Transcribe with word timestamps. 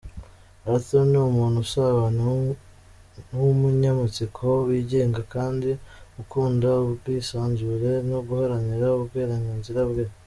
Arthur 0.71 1.03
ni 1.11 1.19
umuntu 1.29 1.57
usabana 1.65 2.23
w’umunyamatsiko, 3.39 4.45
wigenga 4.67 5.21
kandi 5.33 5.69
ukunda 6.21 6.67
ubwisanzure 6.85 7.91
no 8.09 8.19
guharanira 8.27 8.87
uburenganzira 8.97 9.81
bwe. 9.89 10.03